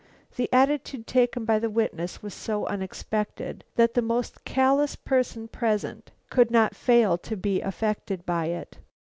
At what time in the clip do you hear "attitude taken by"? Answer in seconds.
0.51-1.59